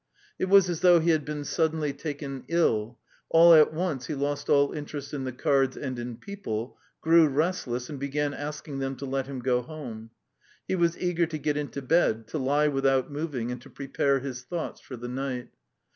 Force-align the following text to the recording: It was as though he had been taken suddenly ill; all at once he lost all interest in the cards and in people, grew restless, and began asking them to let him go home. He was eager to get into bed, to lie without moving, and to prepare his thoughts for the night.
It 0.39 0.45
was 0.49 0.67
as 0.67 0.79
though 0.79 0.99
he 0.99 1.11
had 1.11 1.23
been 1.25 1.43
taken 1.43 1.45
suddenly 1.45 1.95
ill; 2.47 2.97
all 3.29 3.53
at 3.53 3.71
once 3.71 4.07
he 4.07 4.15
lost 4.15 4.49
all 4.49 4.71
interest 4.71 5.13
in 5.13 5.25
the 5.25 5.31
cards 5.31 5.77
and 5.77 5.99
in 5.99 6.17
people, 6.17 6.75
grew 7.01 7.27
restless, 7.27 7.87
and 7.87 7.99
began 7.99 8.33
asking 8.33 8.79
them 8.79 8.95
to 8.95 9.05
let 9.05 9.27
him 9.27 9.41
go 9.41 9.61
home. 9.61 10.09
He 10.67 10.73
was 10.75 10.97
eager 10.97 11.27
to 11.27 11.37
get 11.37 11.55
into 11.55 11.83
bed, 11.83 12.25
to 12.29 12.39
lie 12.39 12.67
without 12.67 13.11
moving, 13.11 13.51
and 13.51 13.61
to 13.61 13.69
prepare 13.69 14.17
his 14.17 14.41
thoughts 14.41 14.81
for 14.81 14.97
the 14.97 15.07
night. 15.07 15.49